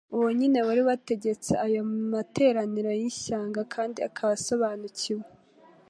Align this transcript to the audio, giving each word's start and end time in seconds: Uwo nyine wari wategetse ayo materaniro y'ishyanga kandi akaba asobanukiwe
Uwo 0.15 0.27
nyine 0.39 0.59
wari 0.67 0.81
wategetse 0.89 1.51
ayo 1.65 1.81
materaniro 2.11 2.91
y'ishyanga 3.01 3.61
kandi 3.73 3.97
akaba 4.07 4.31
asobanukiwe 4.39 5.23